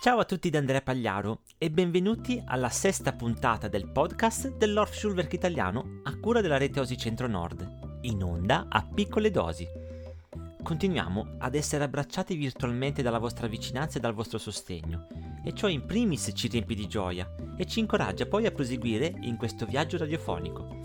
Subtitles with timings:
[0.00, 4.94] Ciao a tutti da Andrea Pagliaro e benvenuti alla sesta puntata del podcast dell'Orf
[5.32, 9.66] Italiano a cura della rete Osi Centro Nord, in onda a piccole dosi.
[10.62, 15.08] Continuiamo ad essere abbracciati virtualmente dalla vostra vicinanza e dal vostro sostegno,
[15.44, 19.36] e ciò in primis ci riempie di gioia e ci incoraggia poi a proseguire in
[19.36, 20.77] questo viaggio radiofonico.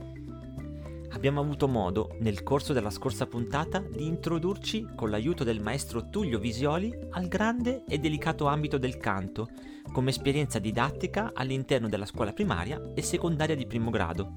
[1.23, 6.38] Abbiamo avuto modo, nel corso della scorsa puntata, di introdurci, con l'aiuto del maestro Tullio
[6.38, 9.48] Visioli, al grande e delicato ambito del canto,
[9.94, 14.36] come esperienza didattica all'interno della scuola primaria e secondaria di primo grado.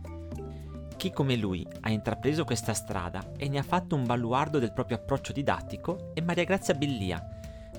[0.96, 4.98] Chi come lui ha intrapreso questa strada e ne ha fatto un baluardo del proprio
[4.98, 7.20] approccio didattico è Maria Grazia Bellia,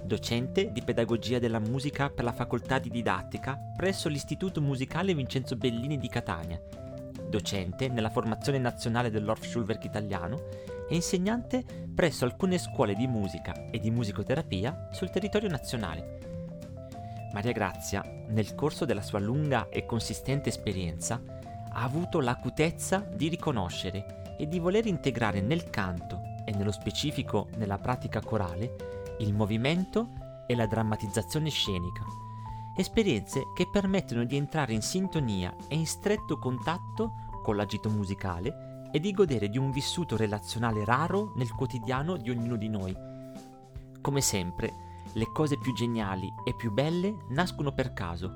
[0.04, 5.98] docente di pedagogia della musica per la facoltà di didattica presso l'Istituto Musicale Vincenzo Bellini
[5.98, 6.60] di Catania
[7.30, 10.48] docente nella formazione nazionale dell'Orff-Schulwerk italiano
[10.90, 16.20] e insegnante presso alcune scuole di musica e di musicoterapia sul territorio nazionale.
[17.34, 21.22] Maria Grazia, nel corso della sua lunga e consistente esperienza,
[21.72, 27.78] ha avuto l'acutezza di riconoscere e di voler integrare nel canto e nello specifico nella
[27.78, 32.27] pratica corale il movimento e la drammatizzazione scenica
[32.78, 39.00] esperienze che permettono di entrare in sintonia e in stretto contatto con l'agito musicale e
[39.00, 42.96] di godere di un vissuto relazionale raro nel quotidiano di ognuno di noi.
[44.00, 44.74] Come sempre,
[45.14, 48.32] le cose più geniali e più belle nascono per caso,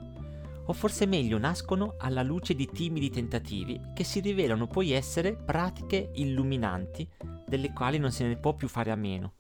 [0.66, 6.12] o forse meglio nascono alla luce di timidi tentativi che si rivelano poi essere pratiche
[6.16, 7.08] illuminanti
[7.46, 9.34] delle quali non se ne può più fare a meno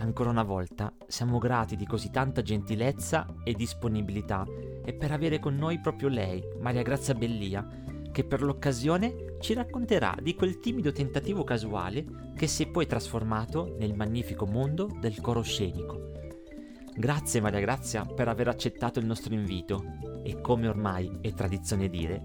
[0.00, 4.46] Ancora una volta siamo grati di così tanta gentilezza e disponibilità
[4.84, 7.66] e per avere con noi proprio lei, Maria Grazia Bellia,
[8.12, 13.74] che per l'occasione ci racconterà di quel timido tentativo casuale che si è poi trasformato
[13.76, 16.12] nel magnifico mondo del coro scenico.
[16.94, 19.82] Grazie Maria Grazia per aver accettato il nostro invito
[20.22, 22.24] e come ormai è tradizione dire,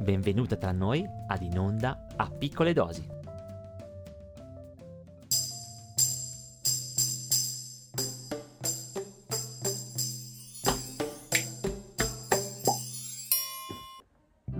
[0.00, 3.19] benvenuta tra noi ad In Onda a piccole dosi.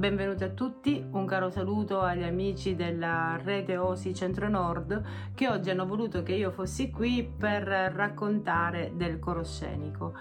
[0.00, 5.02] Benvenuti a tutti, un caro saluto agli amici della rete Osi Centro Nord
[5.34, 10.14] che oggi hanno voluto che io fossi qui per raccontare del coro scenico.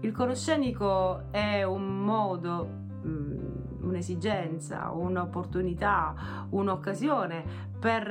[0.00, 2.68] Il coro scenico è un modo
[3.06, 3.49] mm,
[4.00, 6.14] un'esigenza, un'opportunità,
[6.50, 8.02] un'occasione per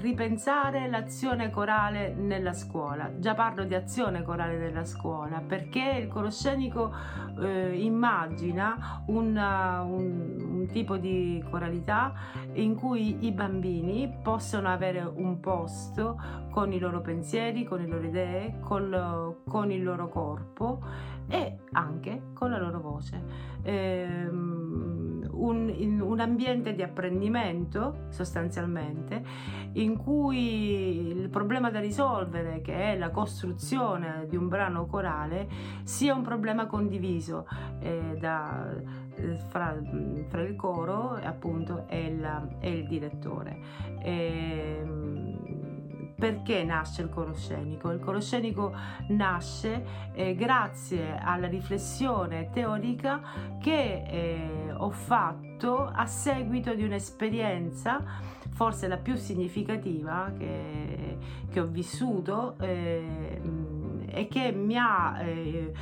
[0.00, 3.10] ripensare l'azione corale nella scuola.
[3.18, 6.92] Già parlo di azione corale nella scuola perché il coro scenico
[7.40, 12.14] eh, immagina una, un, un, tipo di coralità
[12.54, 16.20] in cui i bambini possono avere un posto
[16.50, 20.80] con i loro pensieri, con le loro idee, con, con il loro corpo
[26.22, 29.22] ambiente di apprendimento sostanzialmente
[29.74, 35.48] in cui il problema da risolvere che è la costruzione di un brano corale
[35.84, 37.46] sia un problema condiviso
[37.80, 38.70] eh, da,
[39.14, 39.76] eh, fra,
[40.28, 43.58] fra, il coro appunto e il, e il direttore.
[44.00, 45.01] E, ehm,
[46.22, 47.90] perché nasce il coro scenico?
[47.90, 48.72] Il coro scenico
[49.08, 53.20] nasce eh, grazie alla riflessione teorica
[53.60, 58.04] che eh, ho fatto a seguito di un'esperienza
[58.50, 61.18] forse la più significativa che,
[61.50, 63.40] che ho vissuto eh,
[64.12, 65.72] e che mi ha eh,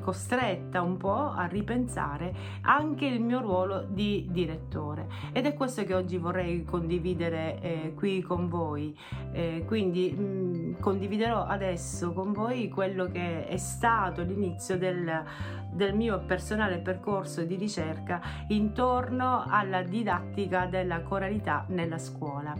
[0.00, 5.08] costretta un po' a ripensare anche il mio ruolo di direttore.
[5.32, 8.96] Ed è questo che oggi vorrei condividere eh, qui con voi.
[9.32, 15.24] Eh, quindi mh, mm, condividerò adesso con voi quello che è stato l'inizio del,
[15.70, 22.54] del mio personale percorso di ricerca intorno alla didattica della coralità nella scuola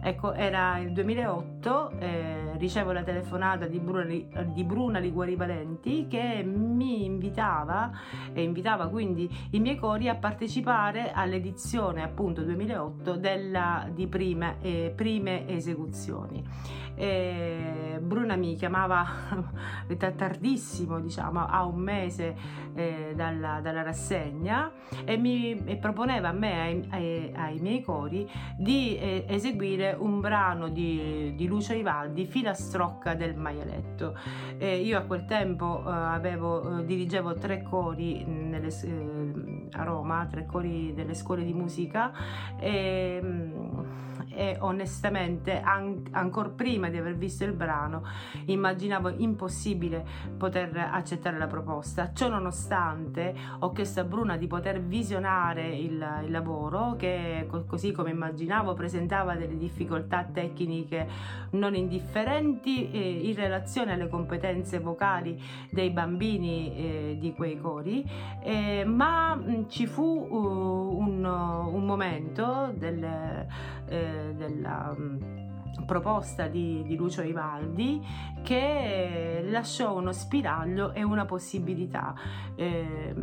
[0.00, 6.42] ecco era il 2008 eh, ricevo la telefonata di Bruna, di Bruna Liguori Valenti che
[6.44, 7.90] mi invitava
[8.32, 14.92] e invitava quindi i miei cori a partecipare all'edizione appunto 2008 della, di prime, eh,
[14.94, 16.42] prime esecuzioni.
[16.96, 19.04] E Bruna mi chiamava
[20.16, 22.36] tardissimo, diciamo, a un mese
[22.74, 24.72] eh, dalla, dalla, rassegna
[25.04, 30.20] e mi e proponeva a me, ai, ai, ai miei cori, di eh, eseguire un
[30.20, 34.16] brano di, di Lucio Ivaldi, Filastrocca del maialetto.
[34.58, 40.26] Eh, io a quel tempo eh, avevo, eh, dirigevo tre cori nelle, eh, a Roma,
[40.30, 42.12] tre cori delle scuole di musica
[42.58, 43.20] e,
[44.34, 48.02] e onestamente an- ancora prima di aver visto il brano
[48.46, 50.04] immaginavo impossibile
[50.36, 52.12] poter accettare la proposta.
[52.12, 58.10] Ciò nonostante ho chiesto a Bruna di poter visionare il, il lavoro che così come
[58.10, 61.06] immaginavo presentava delle difficoltà tecniche
[61.50, 65.40] non indifferenti eh, in relazione alle competenze vocali
[65.70, 68.04] dei bambini eh, di quei cori,
[68.42, 73.46] eh, ma mh, ci fu uh, un, un, momento del,
[73.86, 78.00] eh, della mh, proposta di, di, Lucio Ivaldi
[78.42, 82.14] che lasciò uno spiraglio e una possibilità,
[82.54, 83.14] eh,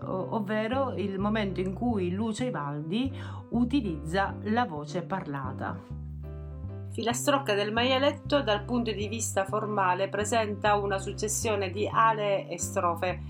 [0.00, 3.12] ovvero il momento in cui Lucio Ivaldi
[3.50, 6.02] utilizza la voce parlata.
[6.94, 13.20] Filastrocca del maialetto dal punto di vista formale presenta una successione di ale e strofe.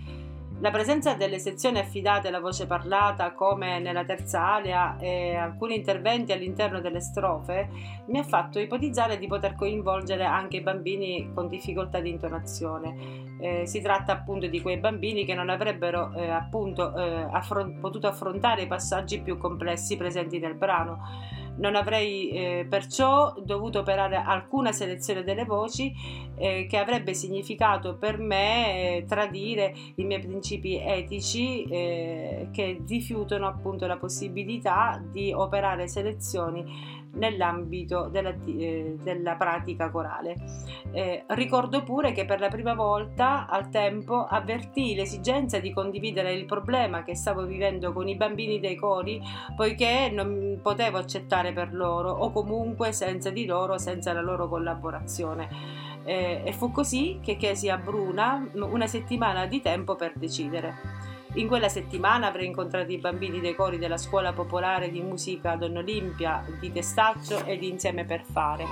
[0.64, 6.32] La presenza delle sezioni affidate alla voce parlata, come nella terza alia e alcuni interventi
[6.32, 7.68] all'interno delle strofe,
[8.06, 13.36] mi ha fatto ipotizzare di poter coinvolgere anche i bambini con difficoltà di intonazione.
[13.40, 18.06] Eh, si tratta appunto di quei bambini che non avrebbero eh, appunto eh, affron- potuto
[18.06, 24.72] affrontare i passaggi più complessi presenti nel brano non avrei eh, perciò dovuto operare alcuna
[24.72, 25.92] selezione delle voci
[26.36, 33.46] eh, che avrebbe significato per me eh, tradire i miei principi etici eh, che rifiutano
[33.46, 40.36] appunto la possibilità di operare selezioni nell'ambito della, eh, della pratica corale.
[40.92, 46.44] Eh, ricordo pure che per la prima volta al tempo avvertii l'esigenza di condividere il
[46.44, 49.20] problema che stavo vivendo con i bambini dei cori,
[49.56, 55.48] poiché non potevo accettare per loro o comunque senza di loro, senza la loro collaborazione.
[56.04, 61.13] Eh, e fu così che chiesi a Bruna una settimana di tempo per decidere.
[61.36, 65.76] In quella settimana avrei incontrato i bambini dei cori della scuola popolare di musica Don
[65.76, 68.64] Olimpia, di Testaccio e di Insieme per Fare.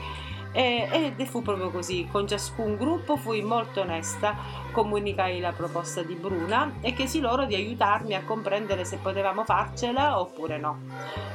[0.53, 4.37] E, ed fu proprio così, con ciascun gruppo fui molto onesta,
[4.73, 10.19] comunicai la proposta di Bruna e chiesi loro di aiutarmi a comprendere se potevamo farcela
[10.19, 10.79] oppure no.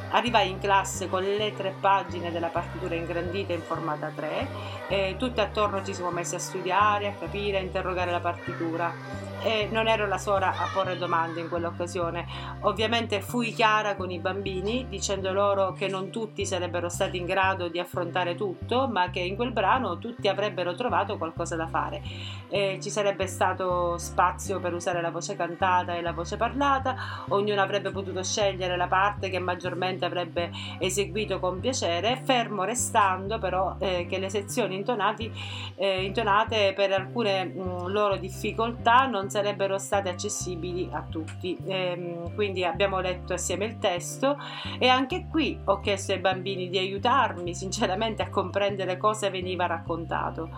[0.09, 4.47] Arrivai in classe con le tre pagine della partitura ingrandita in formata 3
[4.87, 9.67] e tutti attorno ci siamo messi a studiare, a capire, a interrogare la partitura e
[9.71, 12.25] non ero la sola a porre domande in quell'occasione.
[12.61, 17.67] Ovviamente fui chiara con i bambini dicendo loro che non tutti sarebbero stati in grado
[17.67, 22.01] di affrontare tutto, ma che in quel brano tutti avrebbero trovato qualcosa da fare.
[22.49, 26.95] E ci sarebbe stato spazio per usare la voce cantata e la voce parlata,
[27.29, 33.75] ognuno avrebbe potuto scegliere la parte che maggiormente avrebbe eseguito con piacere, fermo restando però
[33.79, 35.31] eh, che le sezioni intonati,
[35.75, 41.57] eh, intonate per alcune mh, loro difficoltà non non sarebbero state accessibili a tutti.
[41.65, 44.37] Ehm, quindi abbiamo letto assieme il testo
[44.79, 50.49] e anche qui ho chiesto ai bambini di aiutarmi sinceramente a comprendere cosa veniva raccontato.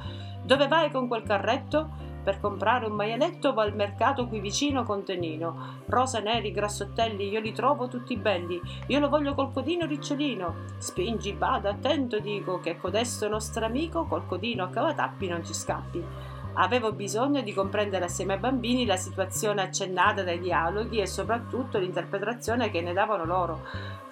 [0.43, 2.08] Dove vai con quel carretto?
[2.23, 5.81] Per comprare un maialetto va al mercato qui vicino con Tenino.
[5.85, 8.59] Rosa, neri, grassottelli, io li trovo tutti belli.
[8.87, 10.55] Io lo voglio col codino ricciolino.
[10.77, 16.03] Spingi, bada, attento dico, che codesto nostro amico col codino a cavatappi non ci scappi.
[16.53, 22.69] Avevo bisogno di comprendere assieme ai bambini la situazione accennata dai dialoghi e soprattutto l'interpretazione
[22.69, 23.61] che ne davano loro.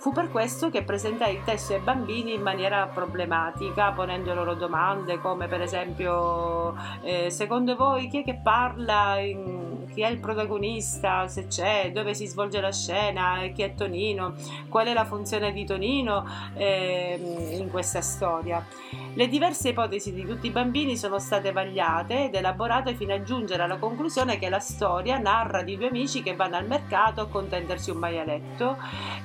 [0.07, 5.19] Fu per questo che presentai il testo ai bambini in maniera problematica, ponendo loro domande
[5.19, 11.27] come per esempio eh, secondo voi chi è che parla, in, chi è il protagonista,
[11.27, 14.35] se c'è, dove si svolge la scena, chi è Tonino,
[14.69, 16.25] qual è la funzione di Tonino?
[16.53, 18.65] Eh, in questa storia.
[19.13, 23.63] Le diverse ipotesi di tutti i bambini sono state vagliate ed elaborate fino a giungere
[23.63, 27.89] alla conclusione che la storia narra di due amici che vanno al mercato a contendersi
[27.89, 28.77] un maialetto.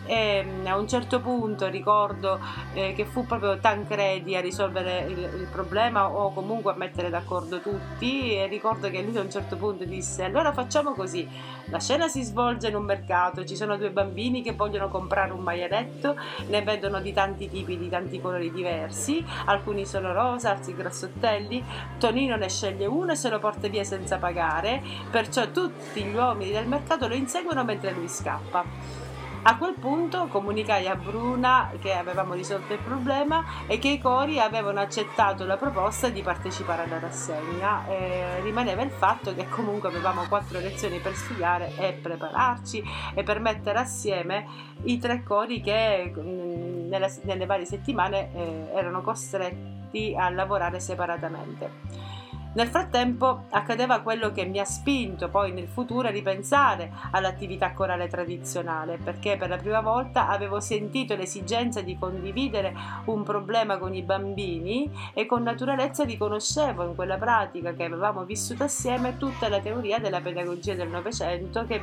[0.06, 2.40] E mm, a un certo punto ricordo
[2.74, 7.60] eh, che fu proprio Tancredi a risolvere il, il, problema o comunque a mettere d'accordo
[7.60, 11.28] tutti e ricordo che lui a un certo punto disse allora facciamo così
[11.66, 15.40] la scena si svolge in un mercato ci sono due bambini che vogliono comprare un
[15.40, 16.16] maialetto
[16.48, 21.62] ne vedono di tanti tipi di tanti colori diversi alcuni sono rosa altri grassottelli
[21.98, 26.50] Tonino ne sceglie uno e se lo porta via senza pagare perciò tutti gli uomini
[26.50, 29.01] del mercato lo inseguono mentre lui scappa
[29.44, 34.38] a quel punto comunicai a Bruna che avevamo risolto il problema e che i cori
[34.38, 37.86] avevano accettato la proposta di partecipare alla rassegna.
[37.88, 42.82] E rimaneva il fatto che comunque avevamo quattro lezioni per studiare e prepararci
[43.14, 44.46] e per mettere assieme
[44.84, 52.11] i tre cori che mm, nelle, nelle varie settimane eh, erano costretti a lavorare separatamente.
[52.54, 58.08] Nel frattempo accadeva quello che mi ha spinto poi nel futuro a ripensare all'attività corale
[58.08, 62.74] tradizionale, perché per la prima volta avevo sentito l'esigenza di condividere
[63.06, 68.64] un problema con i bambini e con naturalezza riconoscevo in quella pratica che avevamo vissuto
[68.64, 71.80] assieme tutta la teoria della pedagogia del Novecento che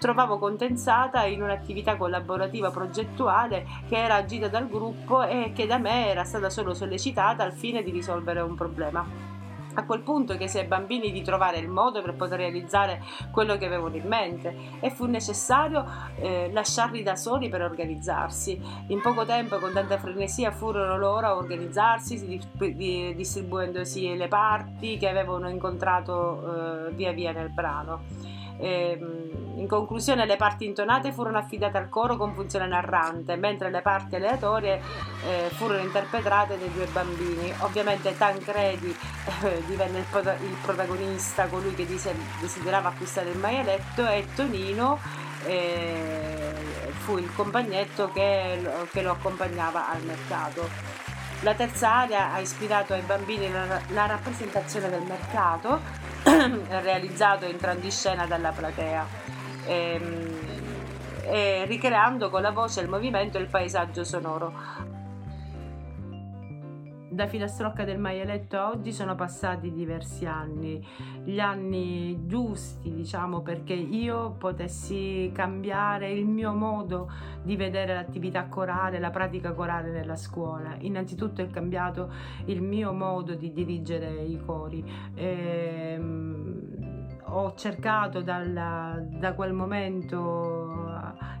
[0.00, 6.08] trovavo condensata in un'attività collaborativa progettuale che era agita dal gruppo e che da me
[6.08, 9.37] era stata solo sollecitata al fine di risolvere un problema.
[9.78, 13.66] A quel punto chiesi ai bambini di trovare il modo per poter realizzare quello che
[13.66, 15.84] avevano in mente e fu necessario
[16.16, 18.60] eh, lasciarli da soli per organizzarsi.
[18.88, 22.40] In poco tempo e con tanta frenesia furono loro a organizzarsi,
[23.14, 28.37] distribuendosi le parti che avevano incontrato eh, via via nel brano.
[28.58, 33.80] Ehm, in conclusione, le parti intonate furono affidate al coro con funzione narrante, mentre le
[33.82, 34.80] parti aleatorie
[35.26, 37.52] eh, furono interpretate dai due bambini.
[37.60, 38.96] Ovviamente Tancredi
[39.42, 44.98] eh, divenne il, prot- il, protagonista, colui che desiderava acquistare il maialetto, e Tonino
[45.46, 46.54] eh,
[46.98, 48.60] fu il compagnetto che,
[48.92, 50.68] che lo accompagnava al mercato.
[51.42, 55.80] La terza area ha ispirato ai bambini la, la rappresentazione del mercato
[56.82, 59.06] realizzato entrando in scena dalla platea,
[59.66, 60.36] ehm,
[61.66, 64.96] ricreando con la voce il movimento e il paesaggio sonoro
[67.10, 70.84] da filastrocca del maialetto a oggi sono passati diversi anni,
[71.24, 77.10] gli anni giusti diciamo perché io potessi cambiare il mio modo
[77.42, 80.76] di vedere l'attività corale, la pratica corale nella scuola.
[80.80, 82.12] Innanzitutto è cambiato
[82.46, 84.84] il mio modo di dirigere i cori.
[85.14, 90.87] Ehm, ho cercato dal, da quel momento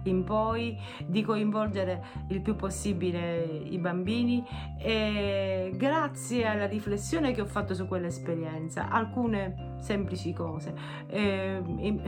[0.04, 4.44] in poi di coinvolgere il più possibile i bambini
[4.78, 10.74] e grazie alla riflessione che ho fatto su quell'esperienza, alcune semplici cose,
[11.06, 11.62] eh,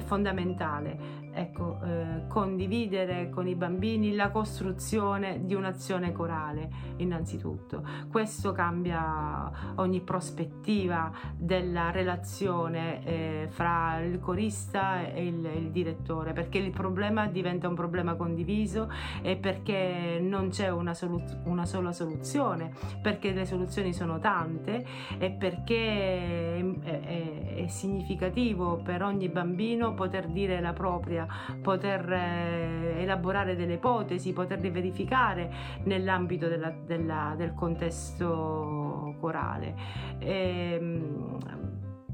[0.05, 7.83] fondamentale ecco, eh, condividere con i bambini la costruzione di un'azione corale, innanzitutto.
[8.11, 16.59] Questo cambia ogni prospettiva della relazione eh, fra il corista e il, il, direttore, perché
[16.59, 18.91] il problema diventa un problema condiviso
[19.23, 22.73] e perché non c'è una, soluz- una sola soluzione,
[23.03, 24.85] perché le soluzioni sono tante
[25.19, 31.27] e perché è, è, è significativo per ogni bambino poter dire la propria storia,
[31.61, 35.53] poter eh, elaborare delle ipotesi, poterle verificare
[35.85, 39.75] nell'ambito della, della, del contesto corale.
[40.19, 41.59] E, ehm,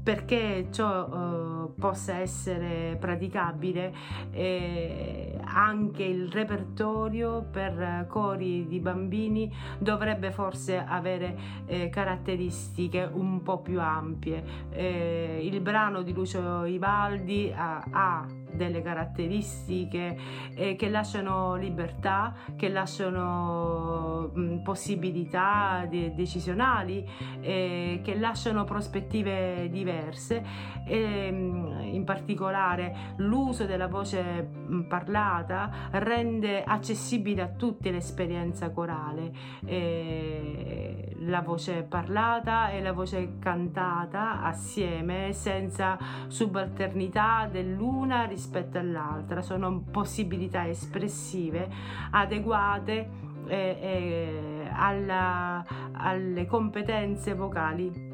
[0.07, 3.93] perché ciò eh, possa essere praticabile
[4.31, 13.59] eh, anche il repertorio per cori di bambini dovrebbe forse avere eh, caratteristiche un po'
[13.59, 18.25] più ampie eh, il brano di Lucio Ivaldi ha, ha
[18.57, 20.17] delle caratteristiche
[20.53, 27.07] eh, che lasciano libertà, che lasciano mh, possibilità de- decisionali,
[27.39, 30.43] eh, che lasciano prospettive diverse.
[30.85, 39.31] E mh, in particolare l'uso della voce mh, parlata rende accessibile a tutti l'esperienza corale,
[39.65, 45.97] eh, la voce parlata e la voce cantata assieme senza
[46.27, 51.69] subalternità dell'una rispetto rispetto all'altra, sono possibilità espressive
[52.11, 53.09] adeguate
[53.47, 58.05] eh, eh, alla, alle competenze vocali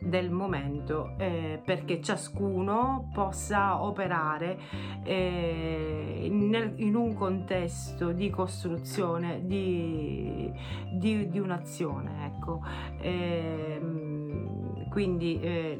[0.00, 4.58] del momento eh, perché ciascuno possa operare
[5.04, 10.50] eh, nel, in un contesto di costruzione di,
[10.92, 12.60] di, di un'azione ecco.
[13.00, 14.01] Eh,
[14.92, 15.78] quindi eh,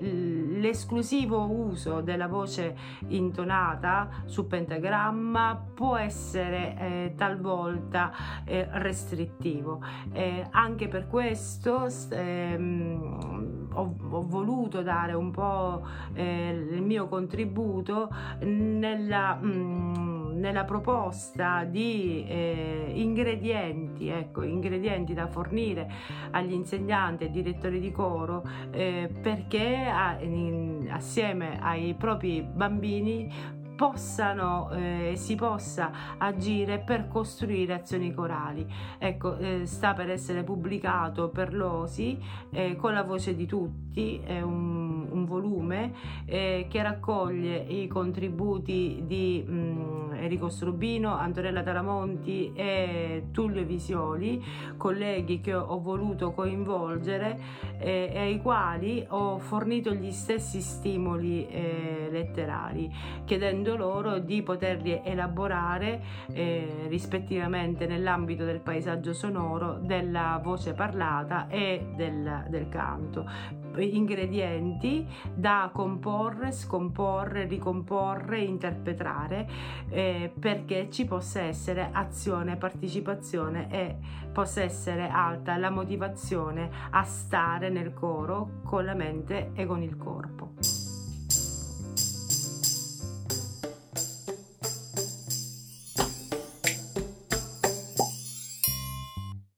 [0.58, 2.74] l'esclusivo uso della voce
[3.08, 8.10] intonata su pentagramma può essere eh, talvolta
[8.46, 9.82] eh, restrittivo.
[10.12, 18.08] Eh, anche per questo ehm, ho, ho, voluto dare un po' eh, il mio contributo
[18.40, 19.38] nella...
[19.42, 20.11] Mm,
[20.42, 25.88] nella proposta di eh, ingredienti, ecco, ingredienti da fornire
[26.32, 34.70] agli insegnanti e direttori di coro eh, perché a, in, assieme ai propri bambini possano
[34.70, 38.66] eh, si possa agire per costruire azioni corali.
[38.98, 42.18] Ecco, eh, sta per essere pubblicato per l'OSI
[42.50, 45.92] eh, con la voce di tutti, è un, un volume
[46.24, 54.42] eh, che raccoglie i contributi di mh, mm, Enrico Strubino, Antonella Taramonti e Tullio Visioli,
[54.76, 57.38] colleghi che ho voluto coinvolgere
[57.78, 62.90] eh, e ai quali ho fornito gli stessi stimoli eh, letterari,
[63.24, 71.92] chiedendo loro di poterli elaborare eh, rispettivamente nell'ambito del paesaggio sonoro, della voce parlata e
[71.96, 79.48] del, del canto ingredienti da comporre, scomporre, ricomporre, interpretare
[79.88, 83.96] eh, perché ci possa essere azione, partecipazione e
[84.32, 89.96] possa essere alta la motivazione a stare nel coro con la mente e con il
[89.96, 90.52] corpo.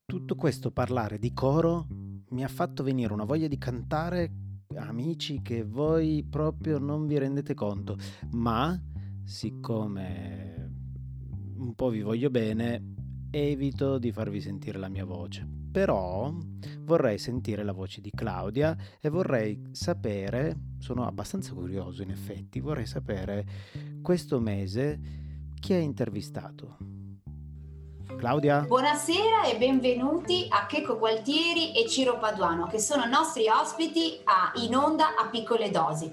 [0.07, 1.87] Tutto questo parlare di coro
[2.31, 4.33] mi ha fatto venire una voglia di cantare,
[4.77, 7.97] amici, che voi proprio non vi rendete conto,
[8.33, 8.79] ma
[9.25, 10.45] siccome
[11.57, 12.95] un po' vi voglio bene,
[13.31, 15.49] evito di farvi sentire la mia voce.
[15.71, 16.33] Però
[16.83, 22.87] vorrei sentire la voce di Claudia e vorrei sapere, sono abbastanza curioso in effetti, vorrei
[22.87, 23.45] sapere
[24.03, 25.01] questo mese
[25.59, 26.77] chi ha intervistato.
[28.17, 28.61] Claudia?
[28.61, 34.77] Buonasera e benvenuti a Checco Gualtieri e Ciro Paduano, che sono nostri ospiti a In
[34.77, 36.13] Onda a Piccole Dosi.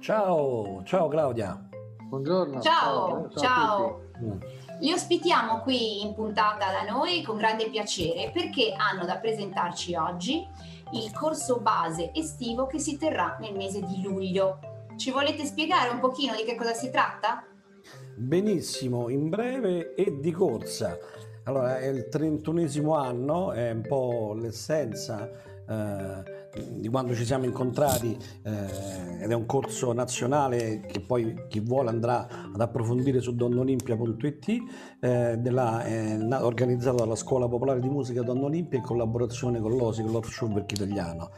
[0.00, 1.60] Ciao, ciao Claudia.
[2.08, 2.60] Buongiorno.
[2.60, 3.40] Ciao, ciao.
[3.40, 4.00] ciao.
[4.22, 4.40] Mm.
[4.80, 10.46] Li ospitiamo qui in puntata da noi con grande piacere perché hanno da presentarci oggi
[10.92, 14.58] il corso base estivo che si terrà nel mese di luglio.
[14.96, 17.44] Ci volete spiegare un pochino di che cosa si tratta?
[18.14, 20.98] Benissimo, in breve e di corsa.
[21.44, 25.28] Allora, è il 31 anno, è un po' l'essenza
[25.66, 26.40] eh,
[26.78, 31.88] di quando ci siamo incontrati eh, ed è un corso nazionale che poi chi vuole
[31.88, 34.46] andrà ad approfondire su donnolimpia.it
[35.00, 40.02] eh, della, eh, organizzato dalla Scuola Popolare di Musica Donna Olimpia in collaborazione con l'OSI,
[40.02, 41.30] con l'Offshore Italiano.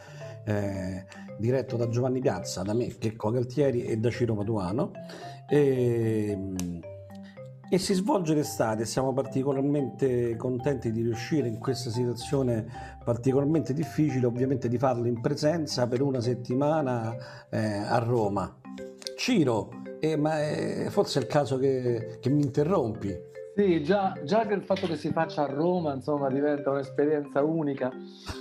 [0.45, 1.05] Eh,
[1.39, 4.93] diretto da Giovanni Piazza, da me, Checco Galtieri e da Ciro Paduano
[5.49, 6.81] e, ehm,
[7.69, 8.85] e si svolge l'estate.
[8.85, 12.67] Siamo particolarmente contenti di riuscire in questa situazione
[13.05, 17.15] particolarmente difficile, ovviamente di farlo in presenza per una settimana
[17.51, 18.61] eh, a Roma.
[19.17, 23.33] Ciro, eh, ma è, forse è il caso che, che mi interrompi.
[23.57, 27.89] Sì, già, già, che il fatto che si faccia a Roma, insomma, diventa un'esperienza unica,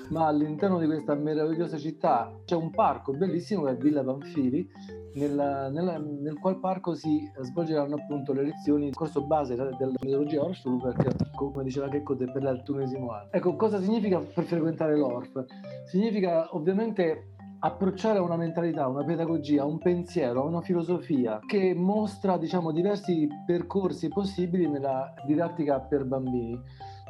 [0.10, 4.68] ma all'interno di questa meravigliosa città c'è un parco bellissimo che è Villa Panfili,
[5.14, 9.70] nel, nel, nel qual parco si svolgeranno appunto le lezioni del corso base della
[10.02, 13.28] metodologia Orff, perché come diceva Checco per l'altunesimo anno.
[13.34, 15.44] Ecco, cosa significa per frequentare l'Orff?
[15.86, 17.33] Significa ovviamente
[17.66, 24.10] approcciare a una mentalità, una pedagogia, un pensiero, una filosofia che mostra diciamo diversi percorsi
[24.10, 26.60] possibili nella didattica per bambini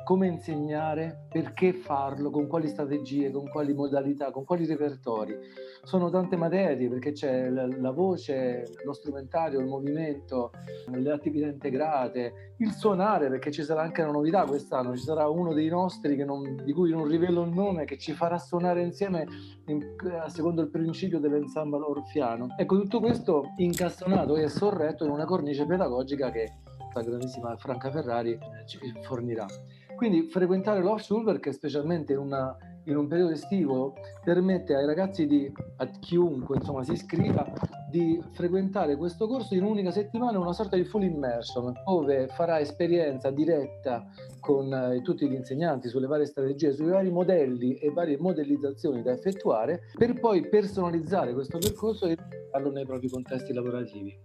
[0.03, 5.35] come insegnare, perché farlo, con quali strategie, con quali modalità, con quali repertori.
[5.83, 10.51] Sono tante materie perché c'è la, voce, lo strumentario, il movimento,
[10.91, 15.53] le attività integrate, il suonare perché ci sarà anche una novità quest'anno, ci sarà uno
[15.53, 19.25] dei nostri non, di cui non rivelo il nome che ci farà suonare insieme
[19.67, 19.95] in,
[20.27, 22.47] secondo il principio dell'ensemble orfiano.
[22.57, 26.51] Ecco tutto questo incastonato e sorretto in una cornice pedagogica che
[26.93, 29.45] la grandissima Franca Ferrari ci fornirà.
[29.95, 35.85] Quindi frequentare l'off-shoulder, specialmente in, una, in, un periodo estivo permette ai ragazzi di, a
[35.99, 37.51] chiunque insomma, si iscriva,
[37.89, 43.29] di frequentare questo corso in un'unica settimana, una sorta di full immersion, dove farà esperienza
[43.29, 44.03] diretta
[44.39, 49.11] con eh, tutti gli insegnanti sulle varie strategie, sui vari modelli e varie modellizzazioni da
[49.11, 52.17] effettuare, per poi personalizzare questo percorso e
[52.51, 54.17] farlo nei propri contesti lavorativi.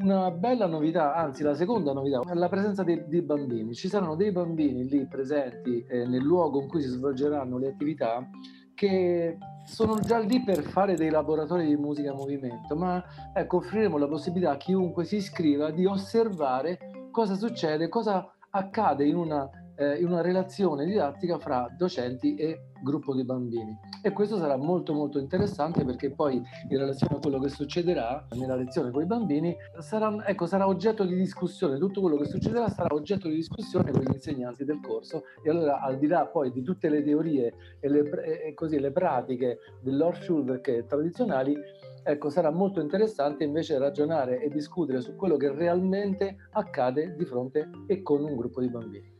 [0.00, 3.74] Una bella novità, anzi la seconda novità, è la presenza dei, dei bambini.
[3.74, 8.26] Ci saranno dei bambini lì presenti eh, nel luogo in cui si svolgeranno le attività
[8.74, 9.36] che
[9.66, 14.08] sono già lì per fare dei laboratori di musica a movimento, ma ecco, offriremo la
[14.08, 16.78] possibilità a chiunque si iscriva di osservare
[17.10, 19.48] cosa succede, cosa accade in una
[19.80, 23.76] eh, in una relazione didattica fra docenti e gruppo di bambini.
[24.02, 28.56] E questo sarà molto molto interessante perché poi in relazione a quello che succederà nella
[28.56, 32.94] lezione con i bambini sarà, ecco, sarà oggetto di discussione, tutto quello che succederà sarà
[32.94, 36.62] oggetto di discussione con gli insegnanti del corso e allora al di là poi di
[36.62, 38.00] tutte le teorie e le,
[38.44, 41.56] e così, le pratiche dell'Orschulwerk tradizionali,
[42.02, 47.70] ecco, sarà molto interessante invece ragionare e discutere su quello che realmente accade di fronte
[47.86, 49.19] e con un gruppo di bambini.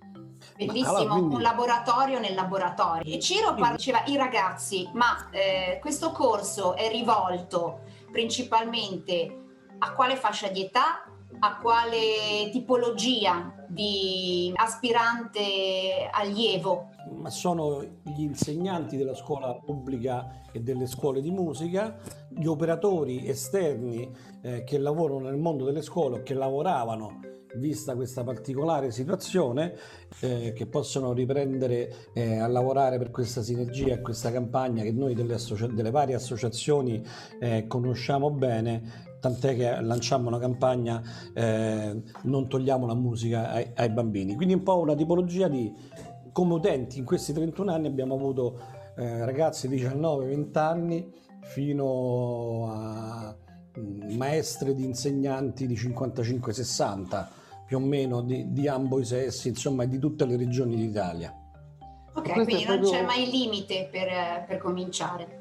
[0.66, 1.35] Bellissimo, allora, quindi...
[1.35, 3.14] un laboratorio nel laboratorio.
[3.14, 9.38] E Ciro diceva i ragazzi, ma eh, questo corso è rivolto principalmente
[9.79, 11.05] a quale fascia di età,
[11.38, 16.88] a quale tipologia di aspirante allievo?
[17.16, 21.96] Ma sono gli insegnanti della scuola pubblica e delle scuole di musica,
[22.28, 24.11] gli operatori esterni
[24.42, 29.74] eh, che lavorano nel mondo delle scuole o che lavoravano vista questa particolare situazione,
[30.20, 35.14] eh, che possono riprendere eh, a lavorare per questa sinergia e questa campagna che noi
[35.14, 37.02] delle, associa- delle varie associazioni
[37.40, 41.02] eh, conosciamo bene, tant'è che lanciamo una campagna
[41.35, 44.35] eh, non togliamo la musica ai, ai, bambini.
[44.35, 45.72] Quindi un po' una tipologia di
[46.33, 48.59] come utenti in questi 31 anni abbiamo avuto
[48.96, 53.37] eh, ragazzi di 19-20 anni fino a
[53.78, 57.26] mm, maestre di insegnanti di 55-60
[57.66, 61.33] più o meno di, di ambo i sessi, insomma di tutte le regioni d'Italia.
[62.14, 62.90] Ok, quindi non proprio...
[62.90, 65.39] c'è mai limite per, per cominciare.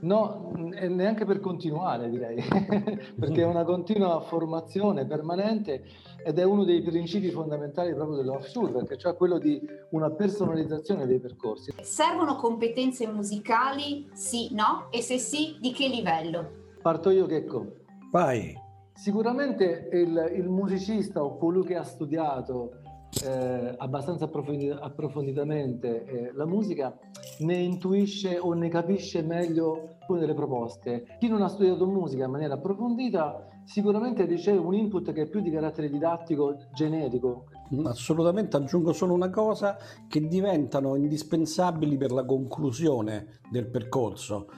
[0.00, 2.42] No, neanche per continuare direi,
[3.18, 5.84] perché è una continua formazione permanente
[6.24, 11.20] ed è uno dei principi fondamentali proprio dell'offshore, perché cioè quello di una personalizzazione dei
[11.20, 11.72] percorsi.
[11.80, 14.08] Servono competenze musicali?
[14.12, 14.88] Sì, no?
[14.90, 16.62] E se sì, di che livello?
[16.82, 17.76] Parto io, Checco.
[18.10, 18.60] Vai.
[18.94, 22.80] Sicuramente il, il, musicista o colui che ha studiato
[23.22, 26.98] eh, abbastanza approfondit- approfonditamente eh, la musica
[27.40, 31.16] ne intuisce o ne capisce meglio alcune delle proposte.
[31.18, 35.40] Chi non ha studiato musica in maniera approfondita sicuramente riceve un input che è più
[35.40, 37.46] di carattere didattico generico.
[37.84, 39.76] Assolutamente, aggiungo solo una cosa,
[40.08, 44.48] che diventano indispensabili per la conclusione del percorso.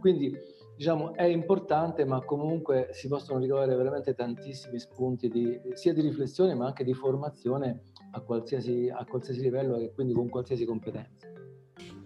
[0.00, 0.32] Quindi
[0.78, 6.54] diciamo, è importante, ma comunque si possono ricavare veramente tantissimi spunti di, sia di riflessione
[6.54, 7.80] ma anche di formazione
[8.12, 11.26] a qualsiasi, a qualsiasi livello e quindi con qualsiasi competenza.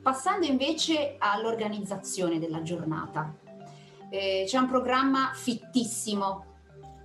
[0.00, 3.37] Passando invece all'organizzazione della giornata,
[4.08, 6.46] eh, c'è un programma fittissimo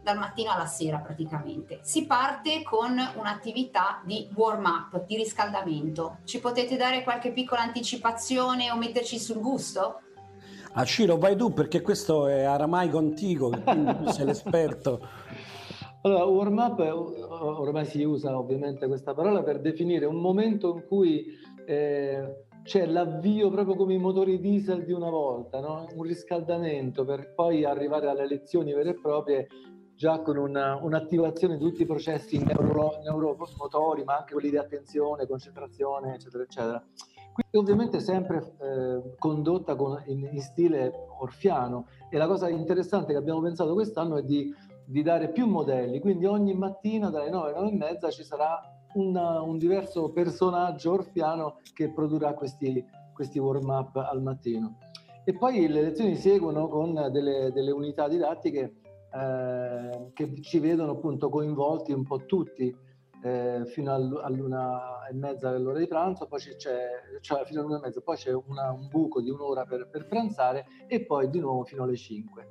[0.01, 1.79] dal mattino alla sera praticamente.
[1.81, 6.19] Si parte con un'attività di warm up, di riscaldamento.
[6.23, 9.99] Ci potete dare qualche piccola anticipazione o metterci sul gusto?
[10.79, 15.01] A Ciro vai tu perché questo è aramaico antico, quindi tu sei l'esperto.
[16.03, 21.25] Allora, warm up, ormai si usa ovviamente questa parola per definire un momento in cui
[21.65, 25.87] eh, c'è l'avvio proprio come i motori diesel di una volta, no?
[25.95, 29.47] un riscaldamento per poi arrivare alle lezioni vere e proprie
[29.95, 35.25] già con una, un'attivazione di tutti i processi neuro, neuromotori, ma anche quelli di attenzione,
[35.25, 36.85] concentrazione, eccetera, eccetera.
[37.37, 41.85] Quindi ovviamente sempre eh, condotta con, in, in, stile orfiano.
[42.09, 44.51] E la cosa interessante che abbiamo pensato quest'anno è di,
[44.83, 48.59] di dare più modelli, quindi ogni mattina dalle 9 alle 9 e mezza ci sarà
[48.95, 54.79] una, un diverso personaggio orfiano che produrrà questi, questi warm-up al mattino.
[55.23, 58.77] E poi le lezioni seguono con delle, delle unità didattiche
[59.13, 62.75] eh, che ci vedono appunto coinvolti un po' tutti
[63.21, 66.87] eh, fino all'una e mezza dell'ora di pranzo, poi c'è,
[67.21, 70.65] cioè fino all'una e mezza, poi c'è una, un buco di un'ora per, per, pranzare
[70.87, 72.47] e poi di nuovo fino alle 5.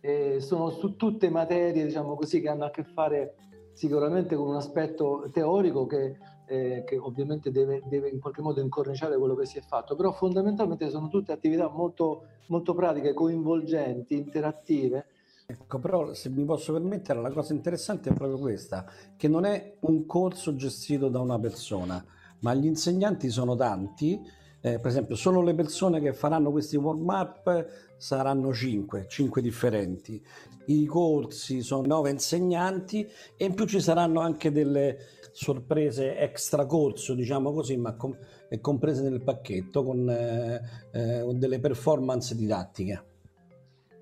[0.00, 3.34] E sono su tutte materie, diciamo così, che hanno a che fare
[3.72, 9.16] sicuramente con un aspetto teorico che, eh, che ovviamente deve, deve, in qualche modo incorniciare
[9.18, 15.06] quello che si è fatto, però fondamentalmente sono tutte attività molto, molto pratiche, coinvolgenti, interattive,
[15.50, 18.84] Ecco, però se mi posso permettere, la cosa interessante è proprio questa,
[19.16, 22.04] che non è un corso gestito da una persona,
[22.40, 24.20] ma gli insegnanti sono tanti,
[24.60, 30.22] eh, per esempio solo le persone che faranno questi warm-up saranno 5, 5 differenti.
[30.66, 34.98] I corsi sono 9 insegnanti e in più ci saranno anche delle
[35.32, 38.18] sorprese extra corso, diciamo così, ma com-
[38.60, 40.60] comprese nel pacchetto con eh,
[40.92, 43.07] eh, delle performance didattiche.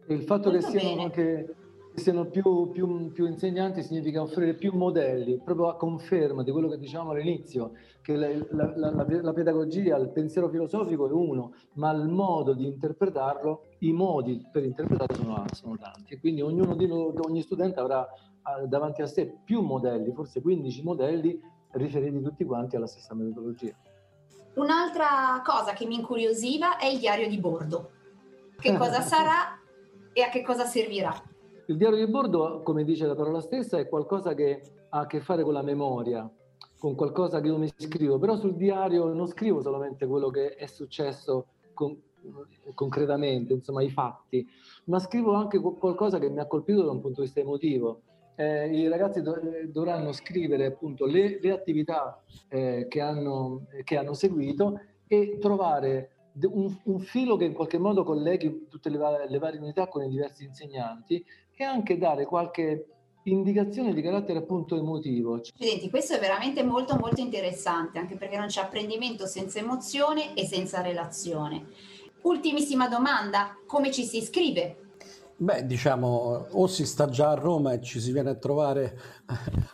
[0.09, 1.55] Il fatto che siano, anche,
[1.95, 6.69] che siano, più, più, più, insegnanti significa offrire più modelli, proprio a conferma di quello
[6.69, 11.91] che dicevamo all'inizio, che la, la, la, la, pedagogia, il pensiero filosofico è uno, ma
[11.93, 16.15] il modo di interpretarlo, i modi per interpretarlo sono, sono tanti.
[16.15, 18.07] E quindi ognuno di noi, ogni studente avrà
[18.67, 21.41] davanti a sé più modelli, forse 15 modelli
[21.73, 23.75] riferiti tutti quanti alla stessa metodologia.
[24.55, 27.91] Un'altra cosa che mi incuriosiva è il diario di bordo.
[28.59, 29.61] Che cosa sarà
[30.17, 31.13] e a che cosa servirà?
[31.67, 35.21] Il diario di bordo, come dice la parola stessa, è qualcosa che ha a che
[35.21, 36.27] fare con la memoria,
[36.79, 40.65] con qualcosa che io mi scrivo, però sul diario non scrivo solamente quello che è
[40.65, 42.01] successo con,
[42.73, 44.49] concretamente, insomma i fatti,
[44.85, 48.01] ma scrivo anche qualcosa che mi ha colpito da un punto di vista emotivo.
[48.37, 54.15] eh, i ragazzi do- dovranno scrivere appunto le, le attività eh, che, hanno, che hanno
[54.15, 59.59] seguito e trovare un, un, filo che in qualche modo colleghi tutte le, le, varie
[59.61, 62.87] unità con i diversi insegnanti e anche dare qualche
[63.25, 65.41] indicazione di carattere appunto emotivo.
[65.57, 70.45] Presidenti, questo è veramente molto molto interessante, anche perché non c'è apprendimento senza emozione e
[70.45, 71.67] senza relazione.
[72.23, 74.86] Ultimissima domanda, come ci si iscrive?
[75.39, 78.99] Beh, diciamo, o si sta già a Roma e ci si viene a trovare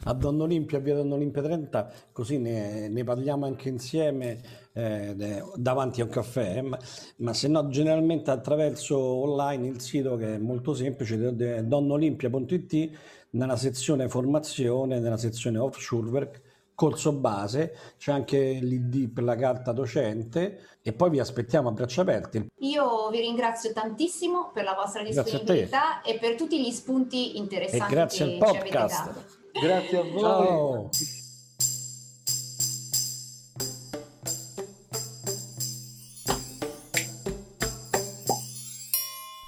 [0.04, 4.40] a Don Olimpia, via Don Olimpia 30, così ne, ne parliamo anche insieme
[4.72, 5.14] eh,
[5.54, 6.76] davanti a un caffè, ma,
[7.18, 11.16] ma, se no generalmente attraverso online il sito che è molto semplice,
[11.64, 12.90] donnolimpia.it,
[13.30, 16.40] nella sezione formazione, nella sezione offshore work,
[16.74, 22.02] corso base, c'è anche l'ID per la carta docente e poi vi aspettiamo a braccia
[22.02, 22.46] aperte.
[22.58, 27.96] Io vi ringrazio tantissimo per la vostra disponibilità e per tutti gli spunti interessanti e
[27.96, 29.24] grazie che al ci avete dato.
[29.52, 30.20] Grazie a voi.
[30.20, 30.90] Ciao.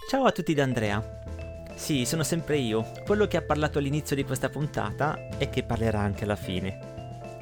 [0.08, 1.22] Ciao a tutti da Andrea.
[1.74, 5.98] Sì, sono sempre io, quello che ha parlato all'inizio di questa puntata e che parlerà
[5.98, 6.93] anche alla fine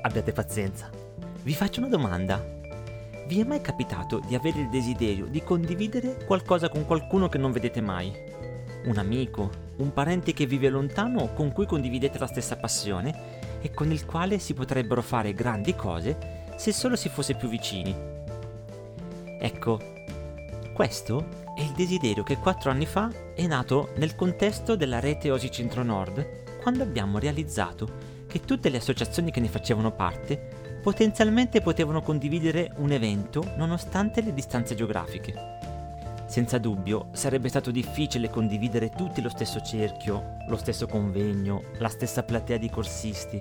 [0.02, 0.90] abbiate pazienza.
[1.42, 2.60] Vi faccio una domanda.
[3.26, 7.52] Vi è mai capitato di avere il desiderio di condividere qualcosa con qualcuno che non
[7.52, 8.12] vedete mai?
[8.84, 13.90] Un amico, un parente che vive lontano con cui condividete la stessa passione e con
[13.90, 17.94] il quale si potrebbero fare grandi cose se solo si fosse più vicini.
[19.38, 19.80] Ecco,
[20.74, 25.50] questo è il desiderio che quattro anni fa è nato nel contesto della rete Osi
[25.50, 32.00] Centro Nord, quando abbiamo realizzato che tutte le associazioni che ne facevano parte potenzialmente potevano
[32.00, 35.34] condividere un evento nonostante le distanze geografiche.
[36.24, 42.22] Senza dubbio sarebbe stato difficile condividere tutti lo stesso cerchio, lo stesso convegno, la stessa
[42.22, 43.38] platea di corsisti.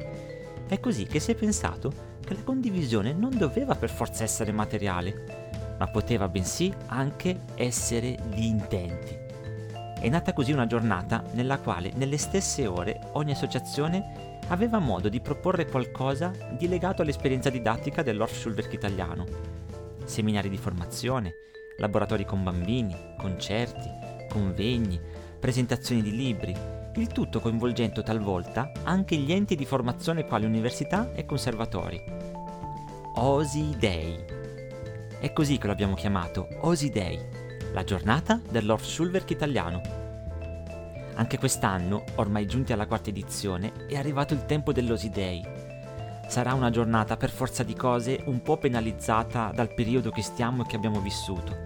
[0.68, 5.76] È così che si è pensato che la condivisione non doveva per forza essere materiale,
[5.80, 9.18] ma poteva bensì anche essere di intenti.
[10.02, 15.22] È nata così una giornata nella quale nelle stesse ore ogni associazione aveva modo di
[15.22, 18.38] proporre qualcosa di legato all'esperienza didattica dell'Orff
[18.72, 19.26] italiano.
[20.06, 21.34] Seminari di formazione,
[21.78, 23.90] laboratori con bambini, concerti,
[24.30, 25.00] convegni,
[25.40, 26.56] presentazioni di libri,
[26.96, 32.02] il tutto coinvolgendo talvolta anche gli enti di formazione quali università e conservatori.
[33.16, 34.26] Osi Day.
[35.20, 37.20] È così che lo abbiamo chiamato, Osi Day,
[37.74, 39.00] la giornata dell'Orff
[39.30, 40.01] italiano
[41.16, 45.44] anche quest'anno, ormai giunti alla quarta edizione, è arrivato il tempo dell'Osi Day.
[46.28, 50.66] Sarà una giornata per forza di cose un po' penalizzata dal periodo che stiamo e
[50.66, 51.58] che abbiamo vissuto,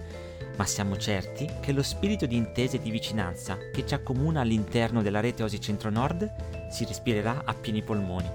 [0.58, 5.02] ma siamo certi che lo spirito di intesa e di vicinanza che ci accomuna all'interno
[5.02, 8.30] della rete Osi Centro-Nord si respirerà a pieni polmoni.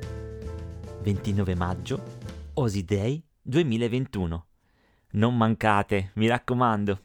[1.01, 2.17] 29 maggio,
[2.53, 4.45] Osidei 2021.
[5.11, 7.01] Non mancate, mi raccomando.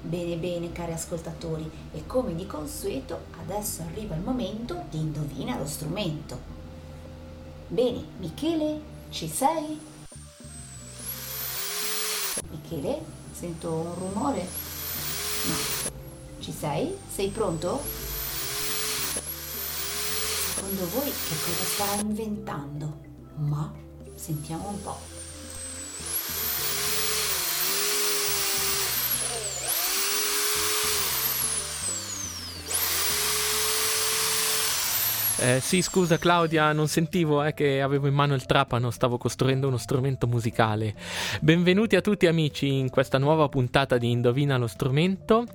[0.00, 5.66] Bene, bene, cari ascoltatori, e come di consueto, adesso arriva il momento di indovina lo
[5.66, 6.40] strumento.
[7.66, 9.80] Bene, Michele, ci sei?
[12.50, 14.46] Michele, sento un rumore.
[15.46, 15.93] No,
[16.44, 16.94] ci sei?
[17.08, 17.80] Sei pronto?
[20.54, 23.00] Secondo voi che cosa starà inventando?
[23.36, 23.72] Ma
[24.14, 25.12] sentiamo un po'.
[35.38, 39.66] Eh, sì, scusa Claudia, non sentivo eh, che avevo in mano il trapano, stavo costruendo
[39.68, 40.94] uno strumento musicale.
[41.40, 45.46] Benvenuti a tutti amici in questa nuova puntata di Indovina lo strumento.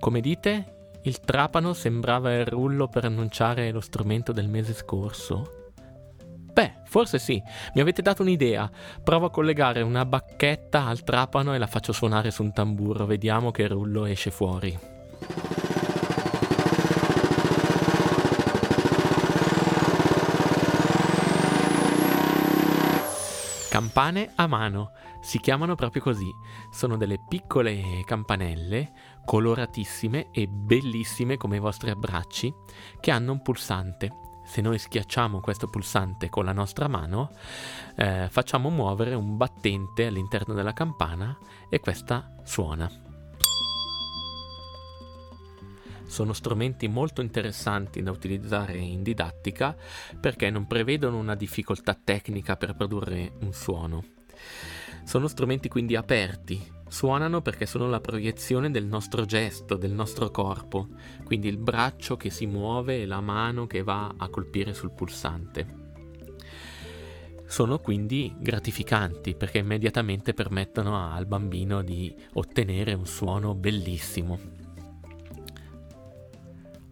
[0.00, 5.72] Come dite, il trapano sembrava il rullo per annunciare lo strumento del mese scorso?
[6.52, 7.42] Beh, forse sì,
[7.74, 8.70] mi avete dato un'idea.
[9.02, 13.50] Provo a collegare una bacchetta al trapano e la faccio suonare su un tamburo, vediamo
[13.50, 14.78] che rullo esce fuori.
[23.78, 26.34] Campane a mano, si chiamano proprio così.
[26.68, 28.90] Sono delle piccole campanelle
[29.24, 32.52] coloratissime e bellissime come i vostri abbracci
[32.98, 34.10] che hanno un pulsante.
[34.44, 37.30] Se noi schiacciamo questo pulsante con la nostra mano,
[37.94, 41.38] eh, facciamo muovere un battente all'interno della campana
[41.68, 43.07] e questa suona.
[46.08, 49.76] Sono strumenti molto interessanti da utilizzare in didattica
[50.18, 54.04] perché non prevedono una difficoltà tecnica per produrre un suono.
[55.04, 60.88] Sono strumenti quindi aperti, suonano perché sono la proiezione del nostro gesto, del nostro corpo,
[61.24, 65.86] quindi il braccio che si muove e la mano che va a colpire sul pulsante.
[67.46, 74.57] Sono quindi gratificanti perché immediatamente permettono al bambino di ottenere un suono bellissimo.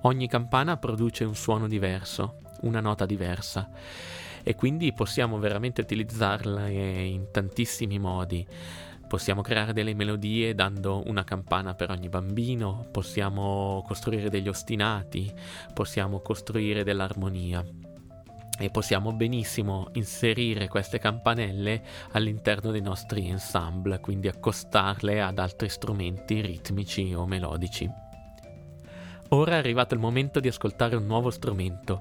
[0.03, 3.69] Ogni campana produce un suono diverso, una nota diversa
[4.43, 8.47] e quindi possiamo veramente utilizzarla in tantissimi modi.
[9.09, 15.33] Possiamo creare delle melodie dando una campana per ogni bambino, possiamo costruire degli ostinati,
[15.73, 17.65] possiamo costruire dell'armonia
[18.59, 21.83] e possiamo benissimo inserire queste campanelle
[22.13, 28.06] all'interno dei nostri ensemble, quindi accostarle ad altri strumenti ritmici o melodici.
[29.31, 32.01] Ora è arrivato il momento di ascoltare un nuovo strumento.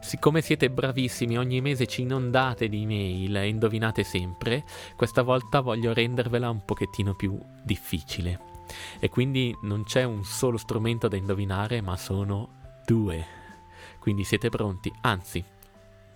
[0.00, 5.94] Siccome siete bravissimi, ogni mese ci inondate di email e indovinate sempre, questa volta voglio
[5.94, 8.54] rendervela un pochettino più difficile.
[8.98, 13.24] E quindi non c'è un solo strumento da indovinare, ma sono due.
[13.98, 14.92] Quindi siete pronti?
[15.00, 15.42] Anzi,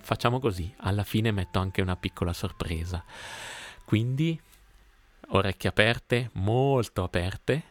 [0.00, 3.02] facciamo così, alla fine metto anche una piccola sorpresa.
[3.84, 4.38] Quindi,
[5.28, 7.62] orecchie aperte, molto aperte,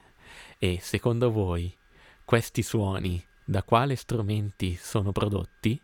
[0.58, 1.78] e secondo voi
[2.30, 5.82] questi suoni da quali strumenti sono prodotti?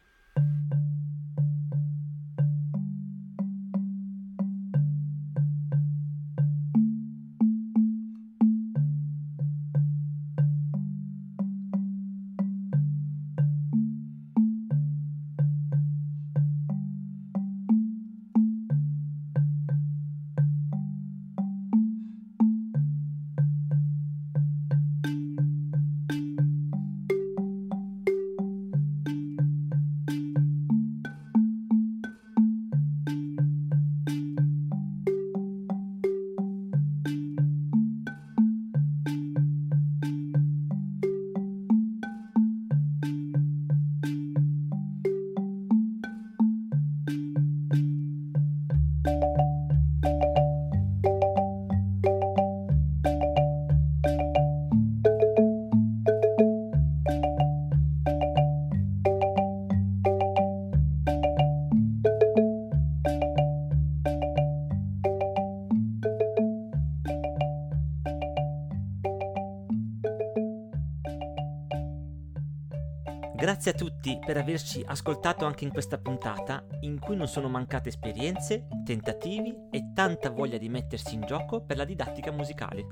[74.26, 79.92] Per averci ascoltato anche in questa puntata in cui non sono mancate esperienze, tentativi e
[79.94, 82.86] tanta voglia di mettersi in gioco per la didattica musicale.